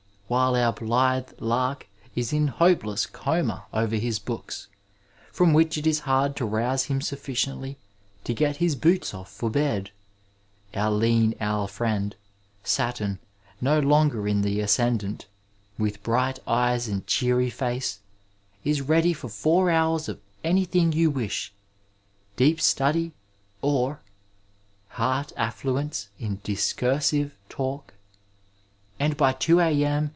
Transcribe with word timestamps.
while 0.31 0.55
our 0.55 0.71
blithe 0.71 1.27
lark 1.41 1.85
is 2.15 2.31
in 2.31 2.47
hopeless 2.47 3.05
coma 3.05 3.65
over 3.73 3.97
his 3.97 4.17
books, 4.17 4.69
from 5.29 5.51
which 5.51 5.77
it 5.77 5.85
is 5.85 5.99
hard 6.07 6.33
to 6.37 6.45
rouse 6.45 6.85
him 6.85 7.01
sufficiently 7.01 7.77
to 8.23 8.33
get 8.33 8.55
his 8.55 8.73
boots 8.77 9.13
off 9.13 9.29
for 9.29 9.49
bed, 9.49 9.91
our 10.73 10.89
lean 10.89 11.35
owl 11.41 11.67
fciend, 11.67 12.13
Saturn 12.63 13.19
no 13.59 13.77
longer 13.81 14.25
in 14.25 14.41
the 14.41 14.61
ascendant, 14.61 15.25
with 15.77 16.01
bright 16.01 16.39
eyes 16.47 16.87
and 16.87 17.05
cheery 17.05 17.49
face, 17.49 17.99
is 18.63 18.79
ready 18.81 19.11
for 19.11 19.27
four 19.27 19.69
hours 19.69 20.07
of 20.07 20.17
anjrthing 20.45 20.95
you 20.95 21.11
wish— 21.11 21.51
deep 22.37 22.61
study, 22.61 23.11
or 23.61 23.99
Heart 24.91 25.33
affluenoe 25.37 26.07
in 26.21 26.37
disoonniTe 26.37 27.31
talk, 27.49 27.93
and 28.97 29.17
by 29.17 29.33
2 29.33 29.59
a.m. 29.59 30.07